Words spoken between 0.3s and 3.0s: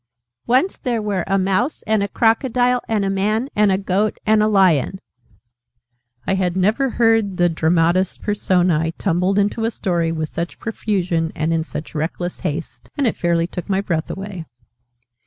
"Once there were a Mouse and a Crocodile